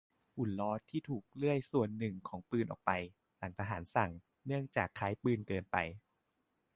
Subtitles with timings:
[0.35, 2.91] หุ่นล้อที่ถูกเลื่อยส่วนหนึ่งของปืนออกไป
[3.37, 4.11] หลังทหารสั่ง
[4.45, 5.77] เนื่องจากคล้ายปืนเกินไป